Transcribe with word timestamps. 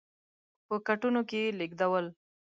په 0.67 0.75
کټونو 0.87 1.21
کې 1.29 1.37
یې 1.45 1.49
لېږدول. 1.59 2.05